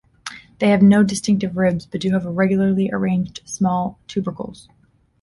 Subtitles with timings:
[0.57, 4.67] They have no distinctive ribs, but do have regularly arranged small tubercles.